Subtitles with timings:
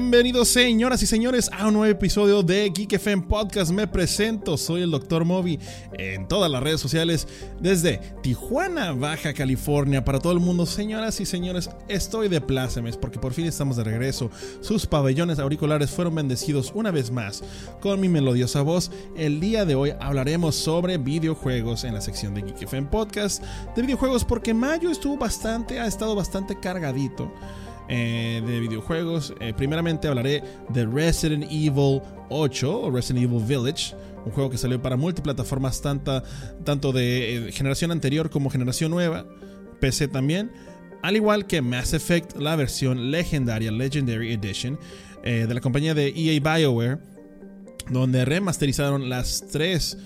[0.00, 3.70] Bienvenidos señoras y señores a un nuevo episodio de Geek FM Podcast.
[3.70, 5.26] Me presento, soy el Dr.
[5.26, 5.60] Moby
[5.92, 7.28] en todas las redes sociales
[7.60, 10.02] desde Tijuana, Baja California.
[10.02, 13.84] Para todo el mundo, señoras y señores, estoy de plácemes porque por fin estamos de
[13.84, 14.30] regreso.
[14.62, 17.44] Sus pabellones auriculares fueron bendecidos una vez más
[17.82, 18.90] con mi melodiosa voz.
[19.18, 23.44] El día de hoy hablaremos sobre videojuegos en la sección de Geek FM Podcast.
[23.76, 27.30] De videojuegos porque mayo estuvo bastante, ha estado bastante cargadito.
[27.92, 29.34] Eh, de videojuegos.
[29.40, 34.80] Eh, primeramente hablaré de Resident Evil 8 o Resident Evil Village, un juego que salió
[34.80, 36.22] para multiplataformas tanta,
[36.64, 39.26] tanto de eh, generación anterior como generación nueva,
[39.80, 40.52] PC también,
[41.02, 44.78] al igual que Mass Effect, la versión legendaria Legendary Edition
[45.24, 46.98] de la compañía de EA BioWare
[47.90, 49.96] donde remasterizaron los tres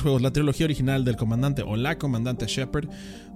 [0.00, 2.88] juegos, la trilogía original del comandante o la comandante Shepard,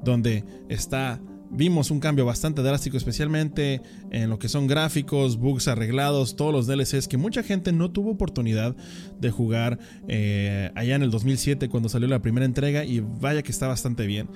[0.03, 6.37] donde está vimos un cambio bastante drástico, especialmente en lo que son gráficos, bugs arreglados,
[6.37, 8.77] todos los DLCs que mucha gente no tuvo oportunidad
[9.19, 9.79] de jugar
[10.09, 14.07] eh, allá en el 2007 cuando salió la primera entrega y vaya que está bastante
[14.07, 14.29] bien.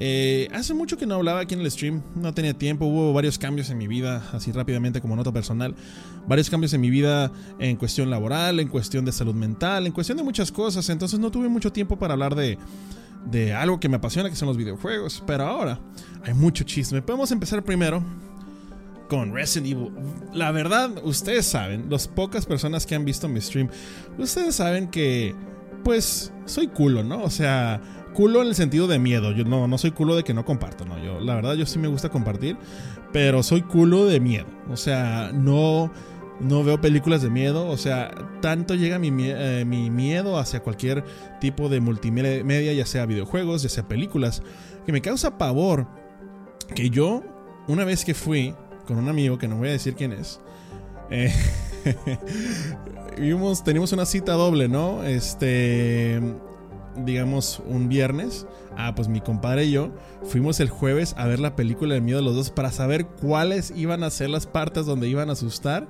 [0.00, 3.36] Eh, hace mucho que no hablaba aquí en el stream, no tenía tiempo, hubo varios
[3.36, 5.74] cambios en mi vida, así rápidamente como nota personal,
[6.28, 10.16] varios cambios en mi vida en cuestión laboral, en cuestión de salud mental, en cuestión
[10.16, 12.58] de muchas cosas, entonces no tuve mucho tiempo para hablar de
[13.26, 15.22] de algo que me apasiona, que son los videojuegos.
[15.26, 15.78] Pero ahora
[16.24, 17.02] hay mucho chisme.
[17.02, 18.02] Podemos empezar primero
[19.08, 19.92] con Resident Evil.
[20.32, 23.68] La verdad, ustedes saben, las pocas personas que han visto mi stream,
[24.18, 25.34] ustedes saben que,
[25.82, 27.22] pues, soy culo, ¿no?
[27.22, 27.80] O sea,
[28.14, 29.32] culo en el sentido de miedo.
[29.32, 31.02] Yo no, no soy culo de que no comparto, ¿no?
[31.02, 32.56] Yo, la verdad, yo sí me gusta compartir,
[33.12, 34.46] pero soy culo de miedo.
[34.70, 35.90] O sea, no
[36.40, 41.04] no veo películas de miedo, o sea, tanto llega mi, eh, mi, miedo hacia cualquier
[41.40, 44.42] tipo de multimedia, ya sea videojuegos, ya sea películas,
[44.86, 45.86] que me causa pavor
[46.74, 47.22] que yo,
[47.66, 48.54] una vez que fui
[48.86, 50.40] con un amigo, que no voy a decir quién es,
[51.10, 51.32] eh,
[53.18, 55.04] vimos, teníamos una cita doble, ¿no?
[55.04, 56.20] Este,
[57.04, 58.46] digamos, un viernes.
[58.76, 59.90] Ah, pues mi compadre y yo
[60.22, 63.72] fuimos el jueves a ver la película del miedo de los dos para saber cuáles
[63.74, 65.88] iban a ser las partes donde iban a asustar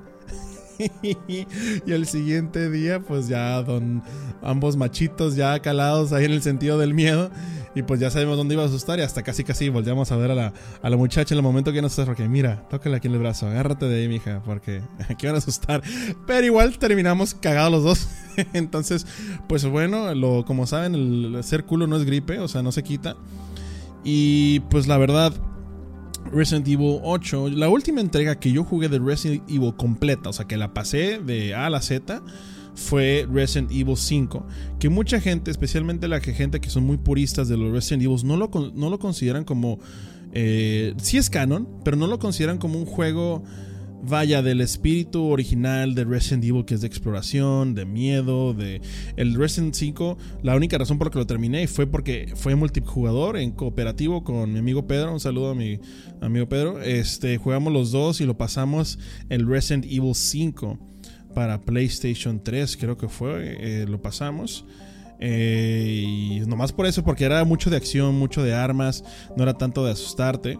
[1.02, 1.46] y
[1.92, 4.02] el siguiente día, pues ya don
[4.42, 7.30] ambos machitos ya calados ahí en el sentido del miedo.
[7.74, 8.98] Y pues ya sabemos dónde iba a asustar.
[8.98, 10.52] Y hasta casi casi volteamos a ver a la,
[10.82, 11.94] a la muchacha en el momento que nos.
[11.94, 14.42] Porque mira, tócale aquí en el brazo, agárrate de ahí, mija.
[14.44, 15.82] Porque aquí van a asustar.
[16.26, 18.08] Pero igual terminamos cagados los dos.
[18.52, 19.06] Entonces,
[19.48, 22.82] pues bueno, lo, como saben, el ser culo no es gripe, o sea, no se
[22.82, 23.16] quita.
[24.04, 25.32] Y pues la verdad,
[26.32, 30.46] Resident Evil 8, la última entrega que yo jugué de Resident Evil completa, o sea
[30.46, 32.22] que la pasé de A a la Z,
[32.74, 34.46] fue Resident Evil 5,
[34.78, 38.36] que mucha gente, especialmente la gente que son muy puristas de los Resident Evil, no
[38.36, 39.78] lo, no lo consideran como...
[40.32, 43.42] Eh, sí es canon, pero no lo consideran como un juego
[44.02, 48.80] vaya del espíritu original de Resident Evil que es de exploración, de miedo, de
[49.16, 53.36] el Resident 5, la única razón por la que lo terminé fue porque fue multijugador
[53.36, 55.80] en cooperativo con mi amigo Pedro, un saludo a mi
[56.20, 56.80] amigo Pedro.
[56.80, 58.98] Este, jugamos los dos y lo pasamos
[59.28, 60.78] el Resident Evil 5
[61.34, 64.64] para PlayStation 3, creo que fue, eh, lo pasamos.
[65.20, 69.04] Eh, y nomás por eso, porque era mucho de acción, mucho de armas,
[69.36, 70.58] no era tanto de asustarte.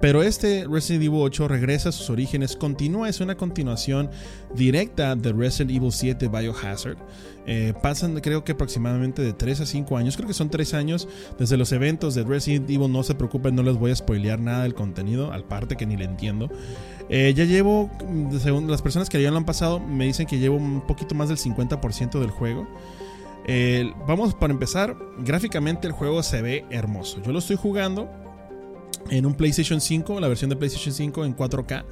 [0.00, 4.10] Pero este Resident Evil 8 regresa a sus orígenes, continúa, es una continuación
[4.54, 6.98] directa de Resident Evil 7 Biohazard.
[7.46, 11.08] Eh, pasan creo que aproximadamente de 3 a 5 años, creo que son 3 años
[11.38, 14.62] desde los eventos de Resident Evil, no se preocupen, no les voy a spoilear nada
[14.62, 16.48] del contenido, al parte que ni le entiendo.
[17.08, 17.90] Eh, ya llevo,
[18.40, 21.28] según las personas que ya lo han pasado, me dicen que llevo un poquito más
[21.28, 22.68] del 50% del juego.
[23.46, 24.94] Eh, vamos para empezar,
[25.24, 27.20] gráficamente el juego se ve hermoso.
[27.22, 28.27] Yo lo estoy jugando
[29.10, 31.84] en un PlayStation 5, la versión de PlayStation 5 en 4K.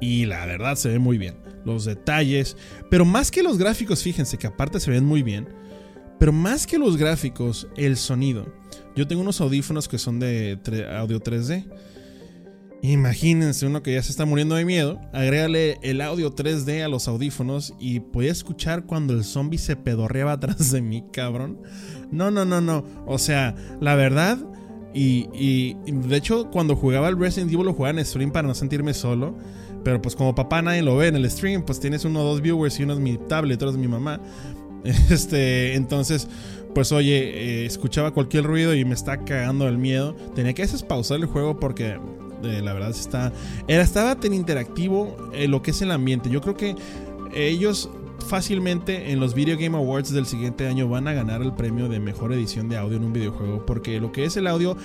[0.00, 1.36] Y la verdad se ve muy bien.
[1.64, 2.56] Los detalles.
[2.90, 5.48] Pero más que los gráficos, fíjense que aparte se ven muy bien.
[6.18, 8.46] Pero más que los gráficos, el sonido.
[8.96, 10.58] Yo tengo unos audífonos que son de
[10.96, 11.66] audio 3D.
[12.82, 15.00] Imagínense uno que ya se está muriendo de miedo.
[15.14, 20.32] Agrégale el audio 3D a los audífonos y podía escuchar cuando el zombie se pedorreaba
[20.34, 21.62] atrás de mí, cabrón.
[22.10, 22.84] No, no, no, no.
[23.06, 24.38] O sea, la verdad
[24.94, 28.94] y, de hecho, cuando jugaba el Resident Evil lo jugaba en stream para no sentirme
[28.94, 29.34] solo.
[29.82, 32.40] Pero pues como papá nadie lo ve en el stream, pues tienes uno o dos
[32.40, 34.20] viewers y uno es mi tablet, otro es mi mamá.
[34.84, 36.28] Este, entonces,
[36.74, 40.14] pues oye, eh, escuchaba cualquier ruido y me está cagando el miedo.
[40.34, 41.98] Tenía que veces pausar el juego porque
[42.42, 43.32] eh, la verdad está,
[43.66, 46.28] era, estaba tan interactivo eh, lo que es el ambiente.
[46.28, 46.76] Yo creo que
[47.34, 47.88] ellos
[48.26, 52.00] fácilmente en los Video Game Awards del siguiente año van a ganar el premio de
[52.00, 53.64] mejor edición de audio en un videojuego.
[53.66, 54.76] Porque lo que es el audio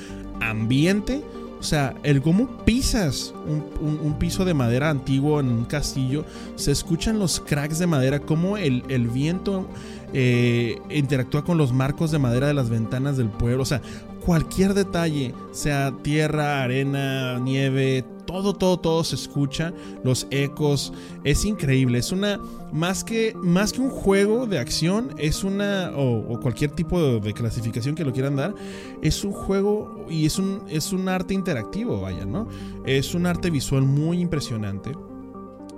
[0.41, 1.23] ambiente
[1.59, 6.23] O sea, el cómo pisas un, piso de madera antiguo en un castillo,
[6.55, 8.81] se escuchan los cracks de madera, cómo el,
[9.13, 9.67] viento
[10.13, 13.63] eh, interactúa con los marcos de madera de las ventanas del pueblo.
[13.63, 13.81] O sea,
[14.25, 19.73] cualquier detalle, sea tierra, arena, nieve, todo, todo, todo se escucha,
[20.03, 20.93] los ecos,
[21.23, 22.39] es increíble, es una,
[22.71, 27.95] más que, más que un juego de acción, es una, o, cualquier tipo de, clasificación
[27.95, 28.53] que lo quieran dar,
[29.01, 32.47] es un juego y es un, es un arte interactivo, vaya, ¿no?
[32.85, 34.91] Es un arte visual muy impresionante.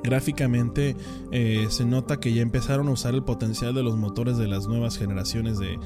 [0.03, 0.97] Gráficamente
[1.31, 4.67] eh, se nota que ya empezaron a usar el potencial de los motores de las
[4.67, 5.79] nuevas generaciones de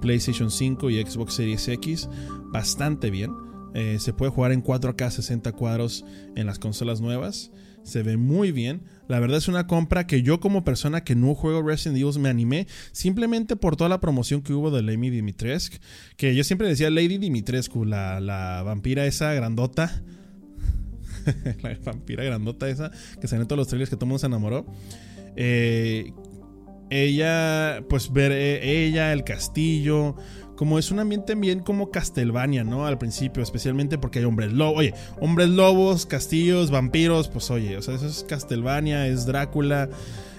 [0.00, 2.08] PlayStation 5 y Xbox Series X
[2.52, 3.51] bastante bien.
[3.74, 6.04] Eh, se puede jugar en 4K 60 cuadros
[6.34, 7.50] en las consolas nuevas.
[7.84, 8.82] Se ve muy bien.
[9.08, 12.28] La verdad es una compra que yo como persona que no juego Resident Evil me
[12.28, 15.78] animé simplemente por toda la promoción que hubo de Lady Dimitrescu.
[16.16, 20.02] Que yo siempre decía Lady Dimitrescu, la, la vampira esa grandota.
[21.62, 22.90] la vampira grandota esa
[23.20, 24.66] que salió en todos los trailers que todo mundo se enamoró.
[25.36, 26.12] Eh,
[26.90, 30.14] ella, pues ver eh, ella, el castillo,
[30.56, 32.86] como es un ambiente bien como Castlevania, ¿no?
[32.86, 37.82] Al principio, especialmente porque hay hombres lobos, oye, hombres lobos, castillos, vampiros, pues oye, o
[37.82, 39.88] sea, eso es Castlevania, es Drácula.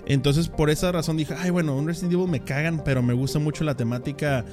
[0.06, 3.40] Entonces, por esa razón dije, ay, bueno, un Resident Evil me cagan, pero me gusta
[3.40, 4.46] mucho la temática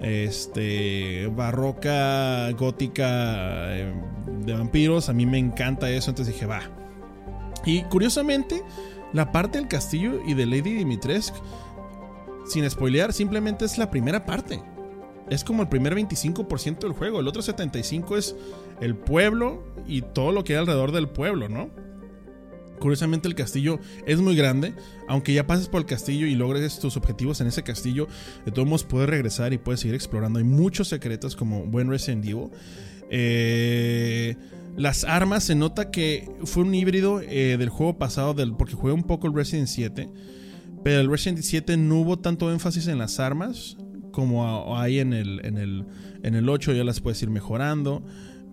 [0.00, 3.92] este barroca, gótica eh,
[4.44, 6.62] de vampiros, a mí me encanta eso, entonces dije, va.
[7.64, 8.62] Y curiosamente,
[9.12, 11.36] la parte del castillo y de Lady Dimitrescu
[12.46, 14.60] sin spoilear, simplemente es la primera parte
[15.32, 17.20] es como el primer 25% del juego.
[17.20, 18.36] El otro 75% es
[18.80, 21.70] el pueblo y todo lo que hay alrededor del pueblo, ¿no?
[22.78, 24.74] Curiosamente el castillo es muy grande,
[25.08, 28.08] aunque ya pases por el castillo y logres tus objetivos en ese castillo,
[28.44, 30.40] de todos modos puedes regresar y puedes seguir explorando.
[30.40, 32.50] Hay muchos secretos como buen Resident Evil.
[33.08, 34.36] Eh,
[34.76, 38.94] las armas se nota que fue un híbrido eh, del juego pasado, del, porque juega
[38.94, 40.08] un poco el Resident 7,
[40.82, 43.76] pero el Resident 7 no hubo tanto énfasis en las armas
[44.12, 45.84] como hay en el, en el,
[46.22, 48.02] en el 8 ya las puedes ir mejorando.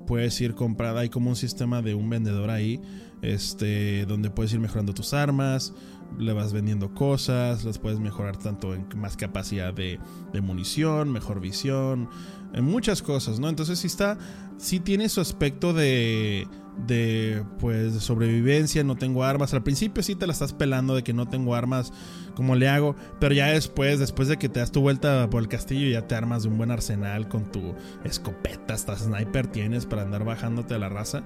[0.08, 2.82] Puedes ir comprada, hay como un sistema de un vendedor ahí,
[3.22, 5.76] este, donde puedes ir mejorando tus armas,
[6.18, 10.00] le vas vendiendo cosas, las puedes mejorar tanto en más capacidad de,
[10.34, 12.10] de munición, mejor visión,
[12.54, 13.50] en muchas cosas, ¿no?
[13.50, 14.18] Entonces sí está,
[14.58, 16.48] sí tiene su aspecto de,
[16.88, 19.54] de pues de sobrevivencia, no tengo armas.
[19.54, 21.92] Al principio sí te la estás pelando de que no tengo armas,
[22.36, 25.48] como le hago, pero ya después, después de que te das tu vuelta por el
[25.48, 30.04] castillo, ya te armas de un buen arsenal con tu escopeta, hasta sniper tienes para
[30.04, 31.24] andar bajándote a la raza.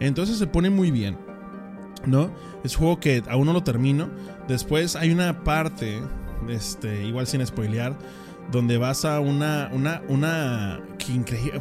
[0.00, 1.16] Entonces se pone muy bien.
[2.04, 2.30] ¿No?
[2.62, 4.08] Es un juego que aún no lo termino.
[4.46, 6.00] Después hay una parte,
[6.48, 7.96] este, igual sin spoilear,
[8.52, 11.60] donde vas a una, una, una, que increíble.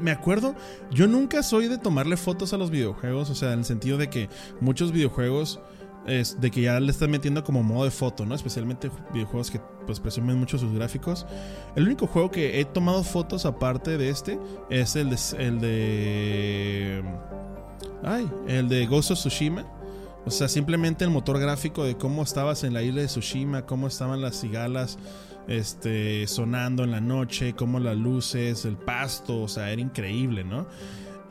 [0.00, 0.54] Me acuerdo,
[0.90, 4.10] yo nunca soy de tomarle fotos a los videojuegos, o sea, en el sentido de
[4.10, 4.28] que
[4.60, 5.60] muchos videojuegos
[6.06, 8.34] es de que ya le están metiendo como modo de foto, ¿no?
[8.34, 11.26] Especialmente videojuegos que pues presumen mucho sus gráficos.
[11.76, 14.38] El único juego que he tomado fotos aparte de este
[14.70, 17.04] es el de el de
[18.02, 19.64] ay, el de Ghost of Tsushima.
[20.26, 23.86] O sea, simplemente el motor gráfico de cómo estabas en la isla de Tsushima, cómo
[23.86, 24.98] estaban las cigalas,
[25.48, 30.66] este, sonando en la noche, como las luces, el pasto, o sea, era increíble, ¿no?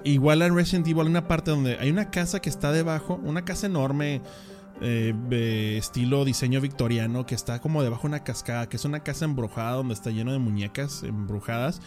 [0.04, 3.46] Igual en Resident Evil hay una parte donde hay una casa que está debajo, una
[3.46, 4.22] casa enorme,
[4.82, 9.24] eh, estilo diseño victoriano, que está como debajo de una cascada, que es una casa
[9.24, 11.82] embrujada donde está lleno de muñecas embrujadas.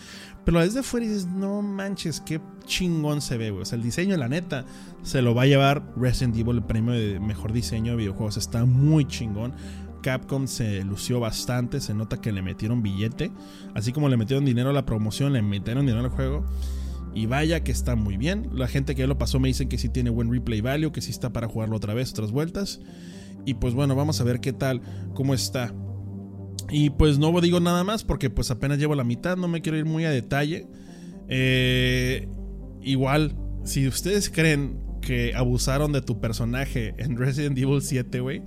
[0.45, 3.62] Pero desde fuera dices, no manches, qué chingón se ve, güey.
[3.62, 4.65] O sea, el diseño, la neta,
[5.03, 8.39] se lo va a llevar Resident Evil, el premio de mejor diseño de videojuegos.
[8.39, 9.53] Está muy chingón.
[10.07, 13.33] Capcom se lució bastante, se nota que le metieron billete,
[13.75, 16.47] así como le metieron dinero a la promoción, le metieron dinero al juego.
[17.13, 18.51] Y vaya que está muy bien.
[18.53, 21.01] La gente que ya lo pasó me dicen que sí tiene buen replay value, que
[21.01, 22.79] sí está para jugarlo otra vez, otras vueltas.
[23.45, 24.81] Y pues bueno, vamos a ver qué tal,
[25.13, 25.75] cómo está.
[26.71, 29.77] Y pues no digo nada más porque pues apenas llevo la mitad, no me quiero
[29.77, 30.69] ir muy a detalle.
[31.27, 32.29] Eh,
[32.81, 33.35] igual,
[33.65, 38.45] si ustedes creen que abusaron de tu personaje en Resident Evil 7, güey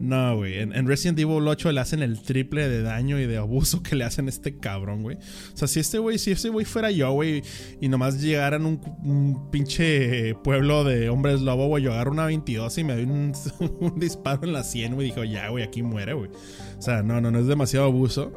[0.00, 0.58] no, güey.
[0.58, 4.04] En, Resident Evil 8 le hacen el triple de daño y de abuso que le
[4.04, 5.16] hacen a este cabrón, güey.
[5.16, 7.42] O sea, si este güey, si este güey fuera yo, güey,
[7.80, 12.78] y nomás llegaran un, un pinche pueblo de hombres lobo, güey, yo agarro una 22
[12.78, 13.32] y me doy un,
[13.96, 16.30] disparo en la 100, güey, y dijo, ya, güey, aquí muere, güey.
[16.78, 18.32] O sea, no, no, no es demasiado abuso.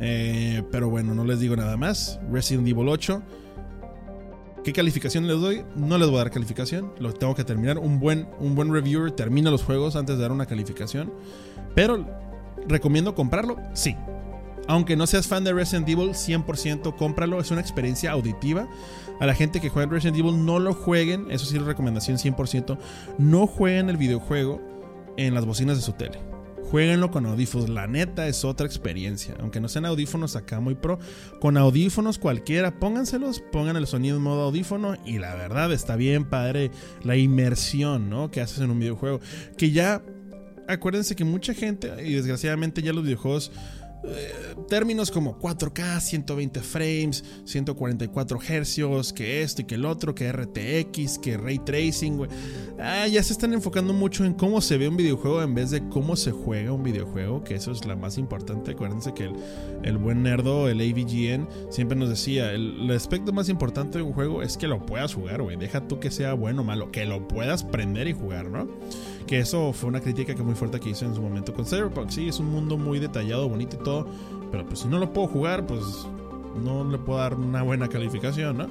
[0.00, 2.18] Eh, pero bueno, no les digo nada más.
[2.30, 3.22] Resident Evil 8
[4.64, 5.64] ¿Qué calificación les doy?
[5.74, 6.92] No les voy a dar calificación.
[7.00, 7.78] Lo tengo que terminar.
[7.78, 11.12] Un buen, un buen reviewer termina los juegos antes de dar una calificación.
[11.74, 12.06] Pero,
[12.68, 13.56] ¿recomiendo comprarlo?
[13.74, 13.96] Sí.
[14.68, 17.40] Aunque no seas fan de Resident Evil, 100% cómpralo.
[17.40, 18.68] Es una experiencia auditiva.
[19.18, 21.30] A la gente que juega Resident Evil, no lo jueguen.
[21.32, 22.78] Eso sí, recomendación 100%.
[23.18, 24.60] No jueguen el videojuego
[25.16, 26.31] en las bocinas de su tele.
[26.72, 27.68] Jueguenlo con audífonos.
[27.68, 29.36] La neta es otra experiencia.
[29.40, 30.98] Aunque no sean audífonos acá muy pro.
[31.38, 34.96] Con audífonos cualquiera, pónganselos, pongan el sonido en modo audífono.
[35.04, 36.70] Y la verdad está bien padre
[37.02, 38.30] la inmersión, ¿no?
[38.30, 39.20] Que haces en un videojuego.
[39.58, 40.02] Que ya.
[40.66, 43.52] Acuérdense que mucha gente, y desgraciadamente ya los videojuegos
[44.04, 50.30] eh, términos como 4K, 120 frames, 144 Hz, que esto y que el otro, que
[50.32, 52.26] RTX, que ray tracing,
[52.80, 55.88] ah, ya se están enfocando mucho en cómo se ve un videojuego en vez de
[55.88, 58.72] cómo se juega un videojuego, que eso es la más importante.
[58.72, 59.30] Acuérdense que
[59.82, 64.42] el, buen nerdo, el AVGN, siempre nos decía: el, aspecto más importante de un juego
[64.42, 65.56] es que lo puedas jugar, güey.
[65.56, 68.68] Deja tú que sea bueno o malo, que lo puedas prender y jugar, ¿no?
[69.26, 72.10] Que eso fue una crítica que muy fuerte que hice en su momento con Cyberpunk.
[72.10, 74.06] Sí, es un mundo muy detallado, bonito y todo.
[74.50, 76.06] Pero pues si no lo puedo jugar, pues
[76.62, 78.66] no le puedo dar una buena calificación, ¿no?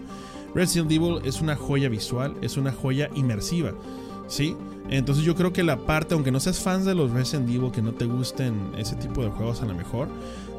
[0.54, 3.74] Resident Evil es una joya visual, es una joya inmersiva,
[4.32, 4.56] ¿sí?
[4.90, 7.82] Entonces yo creo que la parte, aunque no seas fan de los Resident Evil, que
[7.82, 10.08] no te gusten ese tipo de juegos a lo mejor,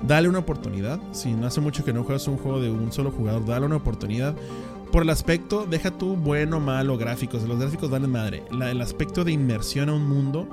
[0.07, 1.00] dale una oportunidad.
[1.12, 3.76] Si no hace mucho que no juegas un juego de un solo jugador, dale una
[3.76, 4.35] oportunidad.
[4.93, 7.43] Por el aspecto, deja tú bueno, malo, gráficos.
[7.45, 8.45] Los gráficos valen madre.
[8.50, 10.47] el aspecto de inmersión a un mundo.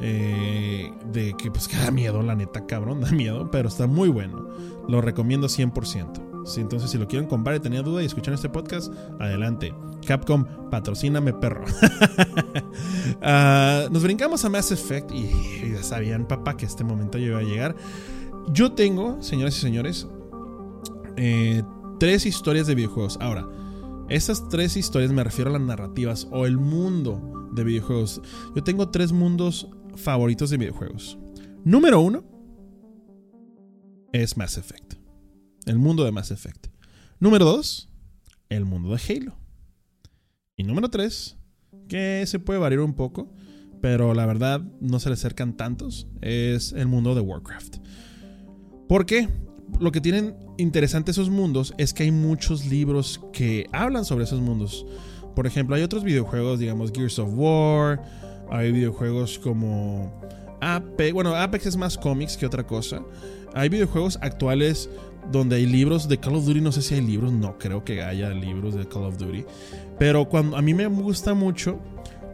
[0.00, 4.08] Eh, de que pues que da miedo, la neta, cabrón, da miedo, pero está muy
[4.08, 4.48] bueno.
[4.88, 6.33] Lo recomiendo 100%.
[6.56, 9.74] Entonces, si lo quieren comprar y tenía duda y escuchar este podcast, adelante.
[10.06, 11.64] Capcom, patrocíname, perro.
[13.22, 17.42] Ah, nos brincamos a Mass Effect y, ya sabían, papá, que este momento iba a
[17.42, 17.74] llegar.
[18.52, 20.06] Yo tengo, señoras y señores,
[21.16, 21.62] eh,
[21.98, 23.18] tres historias de videojuegos.
[23.20, 23.48] Ahora,
[24.08, 28.20] estas tres historias me refiero a las narrativas o el mundo de videojuegos.
[28.54, 31.18] Yo tengo tres mundos favoritos de videojuegos.
[31.64, 32.24] Número uno
[34.12, 35.03] es Mass Effect.
[35.66, 36.66] El mundo de Mass Effect.
[37.20, 37.88] Número dos,
[38.48, 39.36] el mundo de Halo.
[40.56, 41.36] Y número tres,
[41.88, 43.32] que se puede variar un poco,
[43.80, 47.78] pero la verdad no se le acercan tantos, es el mundo de Warcraft.
[48.88, 49.28] ¿Por qué?
[49.80, 54.40] lo que tienen interesante esos mundos es que hay muchos libros que hablan sobre esos
[54.40, 54.86] mundos.
[55.34, 58.02] Por ejemplo, hay otros videojuegos, digamos Gears of War,
[58.50, 60.12] hay videojuegos como
[60.60, 63.02] Apex, bueno, Apex es más cómics que otra cosa.
[63.52, 64.88] Hay videojuegos actuales
[65.30, 68.02] donde hay libros de Call of Duty, no sé si hay libros, no creo que
[68.02, 69.44] haya libros de Call of Duty,
[69.98, 71.80] pero cuando a mí me gusta mucho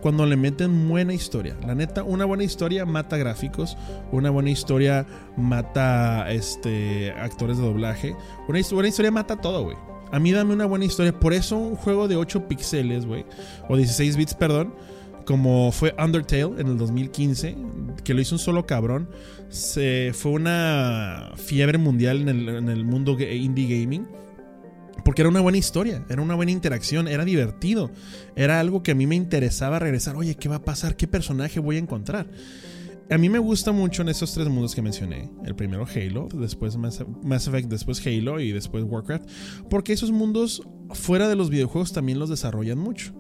[0.01, 1.57] cuando le meten buena historia.
[1.67, 3.77] La neta, una buena historia mata gráficos,
[4.13, 5.07] una buena historia
[5.37, 8.17] mata este, actores de doblaje,
[8.49, 9.77] una buena historia mata todo, güey.
[10.13, 11.13] A mí dame una buena historia.
[11.13, 13.25] Por eso un juego de 8 píxeles, güey,
[13.69, 14.75] o 16 bits, perdón,
[15.25, 17.57] como fue Undertale en el 2015,
[18.05, 19.09] que lo hizo un solo cabrón,
[19.49, 24.07] se, fue una fiebre mundial en el, mundo indie gaming
[25.05, 27.91] porque era una buena historia, era una buena interacción, era divertido.
[28.37, 30.17] Era algo que a mí me interesaba regresar.
[30.17, 30.97] Oye, ¿qué va a pasar?
[30.97, 32.27] ¿Qué personaje voy a encontrar?
[33.11, 35.31] A mí me gusta mucho en esos tres mundos que mencioné.
[35.45, 37.01] El primero Halo, después Mass
[37.49, 39.29] Effect, después Halo y después Warcraft.
[39.69, 40.63] Porque esos mundos
[40.93, 43.13] fuera de los videojuegos también los desarrollan mucho.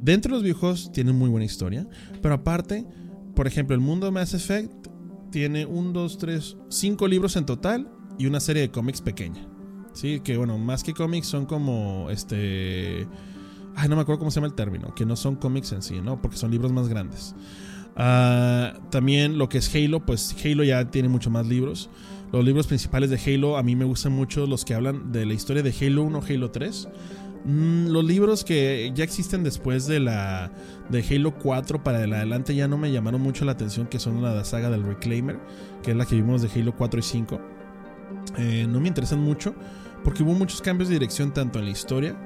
[0.00, 1.86] Dentro de los videojuegos tienen muy buena historia.
[2.22, 2.86] Pero aparte,
[3.34, 4.88] por ejemplo, el mundo de Mass Effect
[5.30, 7.88] tiene un, dos, tres, cinco libros en total
[8.18, 9.46] y una serie de cómics pequeña.
[9.92, 13.06] Sí, que bueno, más que cómics son como este.
[13.76, 16.00] Ay, no me acuerdo cómo se llama el término, que no son cómics en sí,
[16.00, 16.20] ¿no?
[16.20, 17.34] Porque son libros más grandes.
[17.96, 21.90] Ah, también lo que es Halo, pues Halo ya tiene mucho más libros.
[22.32, 25.34] Los libros principales de Halo, a mí me gustan mucho los que hablan de la
[25.34, 26.88] historia de Halo 1, Halo 3.
[27.44, 30.50] Mm, los libros que ya existen después de la
[30.90, 34.44] de Halo 4 para adelante ya no me llamaron mucho la atención, que son la
[34.44, 35.38] saga del Reclaimer,
[35.82, 37.40] que es la que vimos de Halo 4 y 5.
[38.38, 39.54] Eh, no me interesan mucho
[40.04, 42.16] porque hubo muchos cambios de dirección tanto en la historia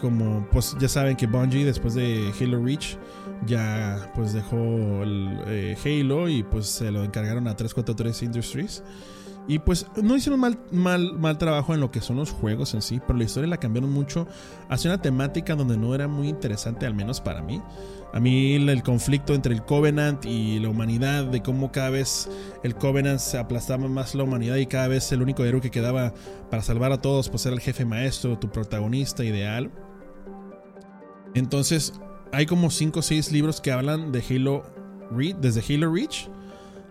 [0.00, 2.96] como pues ya saben que Bungie después de Halo Reach
[3.46, 4.56] ya pues dejó
[5.02, 8.82] el eh, Halo y pues se lo encargaron a 343 Industries
[9.48, 12.82] y pues no hicieron mal, mal, mal trabajo en lo que son los juegos en
[12.82, 14.26] sí, pero la historia la cambiaron mucho
[14.68, 17.62] hacia una temática donde no era muy interesante, al menos para mí.
[18.12, 22.28] A mí el conflicto entre el Covenant y la humanidad, de cómo cada vez
[22.64, 26.12] el Covenant se aplastaba más la humanidad y cada vez el único héroe que quedaba
[26.50, 29.70] para salvar a todos, pues era el jefe maestro, tu protagonista ideal.
[31.34, 31.92] Entonces,
[32.32, 34.64] hay como 5 o 6 libros que hablan de Halo
[35.10, 36.28] Reach, desde Halo Reach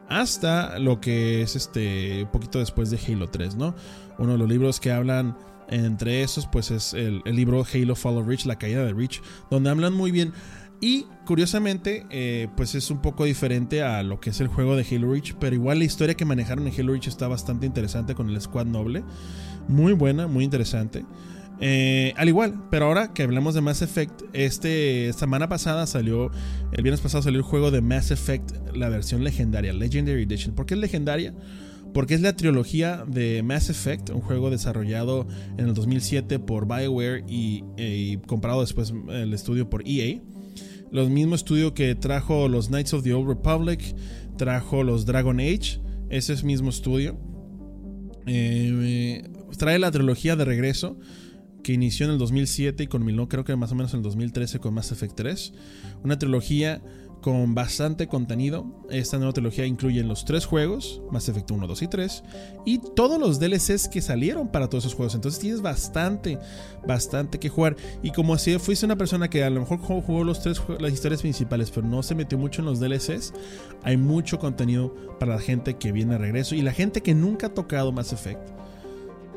[0.09, 3.75] hasta lo que es este un poquito después de Halo 3, ¿no?
[4.17, 5.35] Uno de los libros que hablan
[5.67, 9.69] entre esos, pues es el, libro Halo Fall of Reach, la caída de Reach, donde
[9.69, 10.31] hablan muy bien
[10.79, 14.85] Y curiosamente, eh, pues es un poco diferente a lo que es el juego de
[14.89, 18.29] Halo Reach, pero igual la historia que manejaron en Halo Reach está bastante interesante con
[18.29, 19.03] el Squad Noble.
[19.67, 21.05] Muy buena, muy interesante.
[21.59, 26.31] Eh, al igual, pero ahora que hablamos de Mass Effect, este semana pasada salió,
[26.71, 30.53] el viernes pasado salió el juego de Mass Effect, la versión legendaria, Legendary Edition.
[30.53, 31.33] ¿Por qué es legendaria?
[31.93, 37.23] Porque es la trilogía de Mass Effect, un juego desarrollado en el 2007 por BioWare
[37.27, 40.19] y, y comprado después el estudio por EA.
[40.91, 43.81] Los mismo estudio que trajo los Knights of the Old Republic,
[44.37, 47.17] trajo los Dragon Age, ese es mismo estudio.
[48.27, 49.23] Eh,
[49.57, 50.97] trae la trilogía de regreso
[51.65, 54.59] que inició en el 2007 y culminó creo que más o menos en el 2013
[54.59, 55.53] con Mass Effect 3.
[56.03, 56.79] Una trilogía
[57.21, 58.85] con bastante contenido.
[58.91, 62.23] Esta nueva trilogía incluye los tres juegos, Mass Effect 1, 2 y 3,
[62.67, 65.15] y todos los DLCs que salieron para todos esos juegos.
[65.15, 66.37] Entonces tienes bastante,
[66.85, 67.77] bastante que jugar.
[68.03, 71.21] Y como si fuiste una persona que a lo mejor jugó los tres, las historias
[71.21, 73.33] principales, pero no se metió mucho en los DLCs,
[73.81, 77.47] hay mucho contenido para la gente que viene a regreso y la gente que nunca
[77.47, 78.51] ha tocado Mass Effect.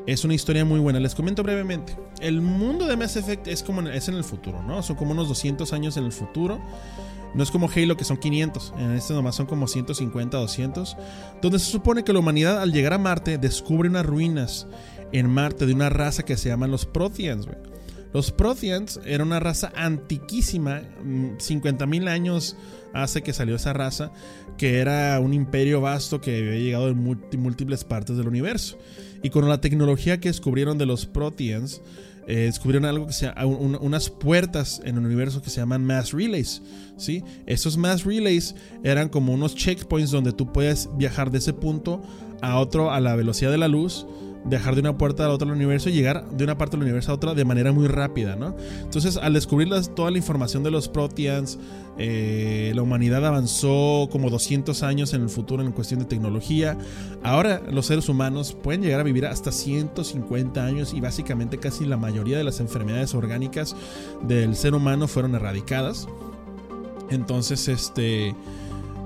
[0.09, 0.99] Es una historia muy buena.
[0.99, 1.95] Les comento brevemente.
[2.19, 4.81] El mundo de Mass Effect es como es en el futuro, ¿no?
[4.81, 6.59] Son como unos 200 años en el futuro.
[7.35, 10.97] No es como Halo que son 500, en este nomás son como 150, 200,
[11.43, 14.65] donde se supone que la humanidad al llegar a Marte descubre unas ruinas
[15.11, 17.47] en Marte de una raza que se llaman los Protheans,
[18.13, 22.55] Los Protheans era una raza antiquísima, 50.000 mm, años
[22.93, 24.11] hace que salió esa raza,
[24.57, 26.97] que era un imperio vasto que había llegado en
[27.39, 28.77] múltiples partes del universo.
[29.21, 31.81] Y con la tecnología que descubrieron de los Protheans,
[32.27, 36.61] eh, descubrieron algo que se unas puertas en el universo que se llaman mass relays.
[36.97, 37.23] ¿sí?
[37.45, 42.03] Esos mass relays eran como unos checkpoints donde tú puedes viajar de ese punto
[42.41, 44.05] a otro a la velocidad de la luz
[44.45, 46.83] viajar de una puerta a la otra del universo y llegar de una parte del
[46.83, 48.55] universo a otra de manera muy rápida, ¿no?
[48.81, 51.59] Entonces, al descubrir toda la información de los Proteans,
[51.97, 56.77] eh, la humanidad avanzó como 200 años en el futuro en cuestión de tecnología.
[57.23, 61.97] Ahora los seres humanos pueden llegar a vivir hasta 150 años y básicamente casi la
[61.97, 63.75] mayoría de las enfermedades orgánicas
[64.21, 66.07] del ser humano fueron erradicadas.
[67.09, 68.35] Entonces, este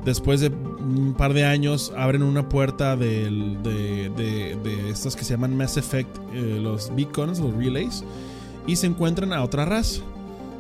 [0.06, 3.30] después de un par de años abren una puerta de,
[3.64, 8.04] de, estos que se llaman Mass Effect, eh, los beacons, los relays,
[8.68, 10.02] y se encuentran a otra raza.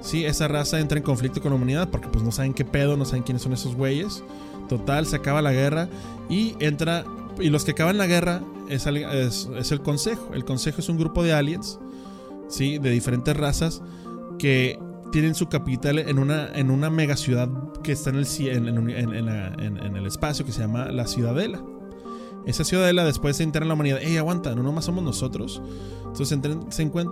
[0.01, 2.97] Sí, esa raza entra en conflicto con la humanidad porque pues no saben qué pedo,
[2.97, 4.23] no saben quiénes son esos güeyes.
[4.67, 5.89] Total, se acaba la guerra
[6.29, 7.05] y entra...
[7.39, 10.31] Y los que acaban la guerra es, es, es el consejo.
[10.33, 11.79] El consejo es un grupo de aliens,
[12.49, 12.79] ¿sí?
[12.79, 13.81] De diferentes razas
[14.37, 14.77] que
[15.13, 17.47] tienen su capital en una, en una mega ciudad
[17.83, 21.63] que está en el, en, el espacio que se llama la Ciudadela.
[22.47, 24.55] Esa ciudadela después se entera en la humanidad, ¡Ey, aguanta!
[24.55, 25.61] No nomás somos nosotros.
[26.07, 26.39] Entonces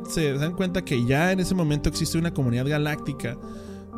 [0.10, 3.38] se, dan cuenta que ya en ese momento existe una comunidad galáctica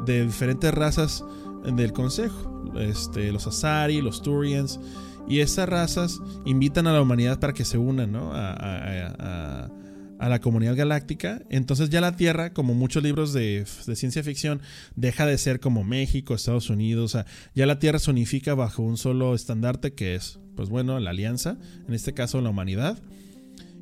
[0.06, 1.24] de diferentes razas
[1.66, 2.74] del Consejo.
[2.76, 4.82] Este, los Asari, los Turians.
[5.30, 8.32] Y esas razas invitan a la humanidad para que se unan ¿no?
[8.34, 9.70] a
[10.30, 14.62] la comunidad galáctica, entonces ya la Tierra, como muchos libros de, ciencia ficción,
[14.96, 18.84] deja de ser como México, Estados Unidos, o sea, ya la Tierra se unifica bajo
[18.84, 21.58] un solo estandarte que es, pues bueno, la alianza,
[21.88, 22.98] en este caso la humanidad.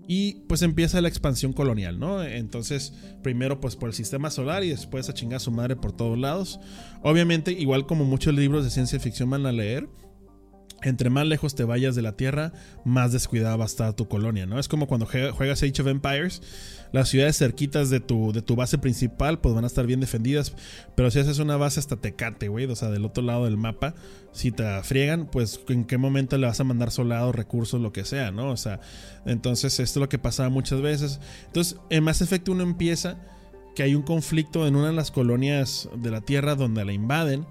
[0.08, 2.24] Y pues empieza la expansión colonial, ¿no?
[2.24, 5.94] Entonces, primero pues por el sistema solar y después a chingar a su madre por
[5.94, 6.60] todos lados.
[7.02, 9.88] Obviamente, igual como muchos libros de ciencia ficción van a leer,
[10.84, 14.46] entre más lejos te vayas de la Tierra, más descuidada va a estar tu colonia,
[14.46, 14.60] ¿no?
[14.60, 16.42] Es como cuando juegas Age of Empires,
[16.92, 20.54] las ciudades cerquitas de tu, de tu base principal, pues van a estar bien defendidas,
[20.96, 23.96] pero si haces una base hasta Tecate, güey, o sea, del otro lado del mapa,
[24.32, 28.06] si te friegan, pues en qué momento le vas a mandar soldados, recursos, lo que
[28.06, 28.52] sea, ¿no?
[28.52, 28.80] O sea,
[29.26, 31.20] entonces esto es lo que pasaba muchas veces.
[31.48, 33.18] Entonces, en más efecto uno empieza
[33.76, 37.46] que hay un conflicto en una de las colonias de la Tierra donde la invaden,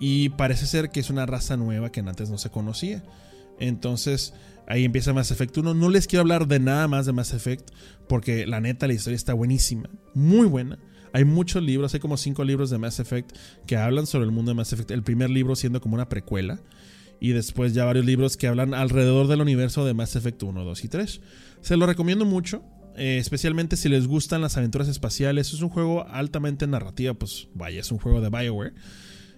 [0.00, 3.04] y parece ser que es una raza nueva que antes no se conocía.
[3.60, 4.32] Entonces
[4.66, 5.74] ahí empieza Mass Effect 1.
[5.74, 7.70] No les quiero hablar de nada más de Mass Effect
[8.08, 9.90] porque la neta la historia está buenísima.
[10.14, 10.78] Muy buena.
[11.12, 13.36] Hay muchos libros, hay como cinco libros de Mass Effect
[13.66, 14.90] que hablan sobre el mundo de Mass Effect.
[14.90, 16.60] El primer libro siendo como una precuela.
[17.20, 20.84] Y después ya varios libros que hablan alrededor del universo de Mass Effect 1, 2
[20.84, 21.20] y 3.
[21.60, 22.62] Se lo recomiendo mucho.
[22.96, 25.52] Eh, especialmente si les gustan las aventuras espaciales.
[25.52, 27.12] Es un juego altamente narrativa.
[27.12, 28.72] Pues vaya, es un juego de Bioware.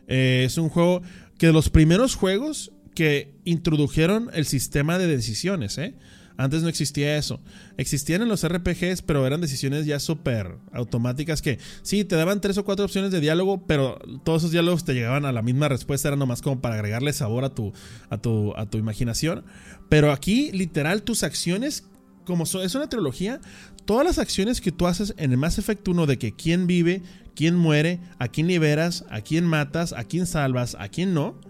[0.09, 1.03] Eh, es un juego
[1.39, 5.95] que de los primeros juegos que introdujeron el sistema de decisiones, ¿eh?
[6.37, 7.41] Antes no existía eso.
[7.77, 12.59] Existían en los RPGs, pero eran decisiones ya súper automáticas que sí, te daban tres
[12.59, 16.09] o cuatro opciones de diálogo, pero todos esos diálogos te llegaban a la misma respuesta,
[16.09, 17.73] era nomás como para agregarle sabor a tu,
[18.11, 19.45] a tu, a tu imaginación.
[19.89, 21.85] Pero aquí, literal, tus acciones,
[22.25, 23.41] como es una trilogía,
[23.85, 27.03] todas las acciones que tú haces en el Mass Effect 1 de que quién vive,
[27.35, 31.41] quién muere, a quién liberas, a quién matas, a quién salvas, a quién no.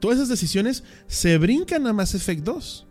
[0.00, 2.86] Todas esas decisiones se brincan a Mass Effect 2.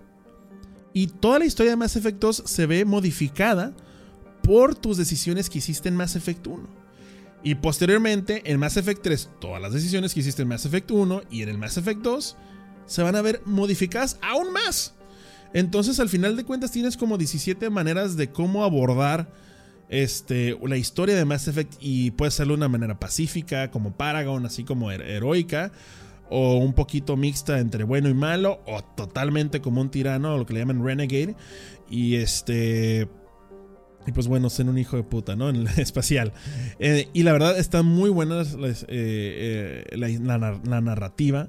[0.94, 3.76] Y toda la historia de Mass Effect 2 se ve modificada
[4.42, 6.68] por tus decisiones que hiciste en Mass Effect 1.
[7.44, 11.22] Y posteriormente en Mass Effect 3, todas las decisiones que hiciste en Mass Effect 1
[11.30, 12.36] y en el Mass Effect 2
[12.88, 14.96] se van a ver modificadas aún más.
[15.54, 19.32] Entonces al final de cuentas tienes como 17 maneras de cómo abordar
[19.90, 24.46] este, la historia de Mass Effect y puede ser de una manera pacífica, como Paragon,
[24.46, 25.72] así como heroica,
[26.30, 30.54] o un poquito mixta entre bueno y malo, o totalmente como un tirano, lo que
[30.54, 31.36] le llaman Renegade.
[31.90, 33.08] Y este.
[34.06, 35.50] Y pues bueno, ser un hijo de puta, ¿no?
[35.50, 36.34] En el espacial.
[36.80, 41.48] Eh, y la verdad está muy buena eh, eh, la, la, narrativa.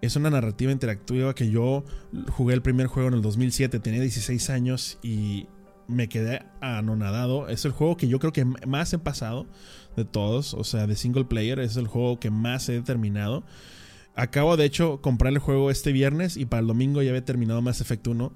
[0.00, 1.84] Es una narrativa interactiva que yo
[2.30, 5.48] jugué el primer juego en el 2007, tenía 16 años y
[5.88, 7.48] me quedé anonadado.
[7.48, 9.46] Es el juego que yo creo que más he pasado
[9.96, 13.44] de todos, o sea, de single player, es el juego que más he terminado.
[14.14, 17.62] Acabo de hecho comprar el juego este viernes y para el domingo ya había terminado
[17.62, 18.32] Mass Effect 1,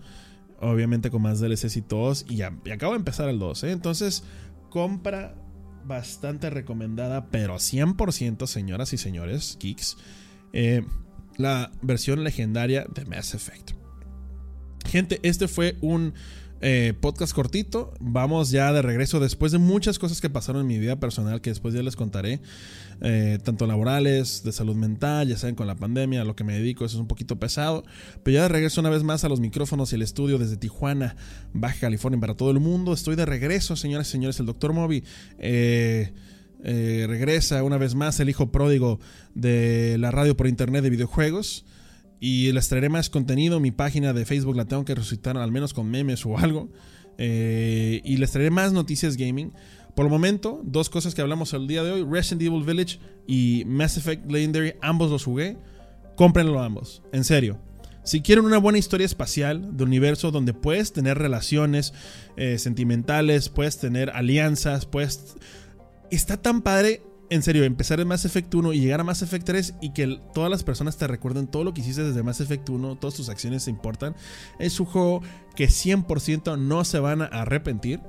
[0.60, 3.72] obviamente con más DLCs y todos, y ya acabo de empezar el 2, ¿eh?
[3.72, 4.24] Entonces,
[4.70, 5.34] compra
[5.84, 9.96] bastante recomendada, pero 100% señoras y señores, geeks,
[10.52, 10.84] eh,
[11.36, 13.72] la versión legendaria de Mass Effect.
[14.86, 16.14] Gente, este fue un
[16.62, 17.92] eh, podcast cortito.
[17.98, 21.50] Vamos ya de regreso después de muchas cosas que pasaron en mi vida personal que
[21.50, 22.40] después ya les contaré.
[23.00, 26.84] Eh, tanto laborales, de salud mental, ya saben, con la pandemia, lo que me dedico,
[26.84, 27.84] eso es un poquito pesado.
[28.22, 31.16] Pero ya de regreso una vez más a los micrófonos y el estudio desde Tijuana,
[31.52, 32.92] Baja California, para todo el mundo.
[32.92, 35.02] Estoy de regreso, señoras y señores, el doctor Moby.
[35.38, 36.12] Eh,
[36.62, 39.00] regresa una vez más el hijo pródigo
[39.34, 41.64] de la radio por internet de videojuegos.
[42.24, 43.58] Y les traeré más contenido.
[43.58, 46.68] Mi página de Facebook la tengo que resucitar al menos con memes o algo.
[47.18, 49.52] Eh, y les traeré más noticias gaming.
[49.96, 53.64] Por el momento, dos cosas que hablamos el día de hoy: Resident Evil Village y
[53.66, 54.74] Mass Effect Legendary.
[54.80, 55.56] Ambos los jugué.
[56.14, 57.02] Cómprenlo ambos.
[57.12, 57.58] En serio.
[58.04, 61.92] Si quieren una buena historia espacial de universo donde puedes tener relaciones
[62.36, 65.34] eh, sentimentales, puedes tener alianzas, puedes...
[66.12, 67.02] Está tan padre
[67.32, 70.20] en serio, empezar en Mass Effect 1 y llegar a Mass Effect 3 y que
[70.34, 73.30] todas las personas te recuerden todo lo que hiciste desde Mass Effect 1, todas tus
[73.30, 74.14] acciones se importan,
[74.58, 75.22] es un juego
[75.56, 78.00] que 100% no se van a arrepentir.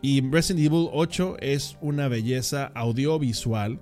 [0.00, 3.80] Y Resident Evil 8 es una belleza audiovisual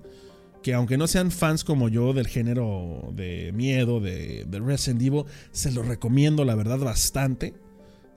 [0.65, 5.25] que aunque no sean fans como yo del género de miedo de, de Resident Evil,
[5.53, 7.55] se lo recomiendo la verdad bastante.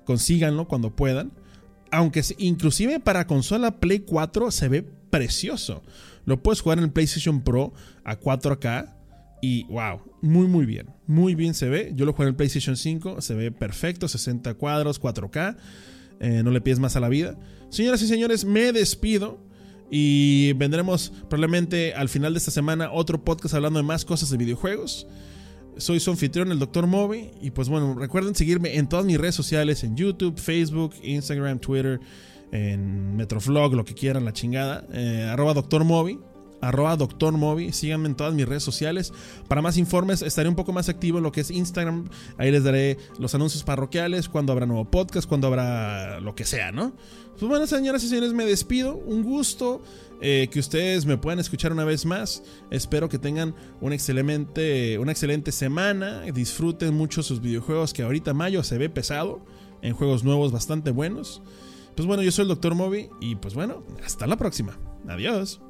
[0.04, 1.32] Consíganlo cuando puedan.
[1.92, 5.84] Aunque inclusive para consola Play 4 se ve precioso.
[6.26, 8.94] Lo puedes jugar en el PlayStation Pro a 4K
[9.42, 10.88] y wow, muy muy bien.
[11.08, 11.92] Muy bien se ve.
[11.96, 15.56] Yo lo juego en el PlayStation 5, se ve perfecto, 60 cuadros, 4K.
[16.20, 17.38] Eh, no le pides más a la vida.
[17.70, 19.40] Señoras y señores, me despido.
[19.92, 24.38] Y vendremos probablemente al final de esta semana otro podcast hablando de más cosas de
[24.38, 25.06] videojuegos.
[25.78, 26.88] Soy su anfitrión, el Dr.
[26.88, 27.32] Moby.
[27.42, 32.00] Y pues bueno, recuerden seguirme en todas mis redes sociales: en YouTube, Facebook, Instagram, Twitter
[32.52, 34.86] en Metroflog, lo que quieran, la chingada.
[34.94, 36.20] Eh, arroba Doctor Moby.
[36.66, 37.72] Arroba Doctor Moby.
[37.72, 39.14] Síganme en todas mis redes sociales.
[39.48, 42.10] Para más informes, estaré un poco más activo en lo que es Instagram.
[42.38, 46.72] Ahí les daré los anuncios parroquiales, cuando habrá nuevo podcast, cuando habrá lo que sea,
[46.72, 46.94] ¿no?
[47.38, 48.96] Pues bueno, señoras y señores, me despido.
[48.96, 49.84] Un gusto
[50.22, 52.44] eh, que ustedes me puedan escuchar una vez más.
[52.72, 56.22] Espero que tengan una excelente, una excelente semana.
[56.34, 59.46] Disfruten mucho sus videojuegos, que ahorita mayo se ve pesado.
[59.82, 61.42] En juegos nuevos bastante buenos.
[61.96, 62.76] Pues bueno, yo soy el Dr.
[62.76, 64.78] Moby y pues bueno, hasta la próxima.
[65.08, 65.62] Adiós.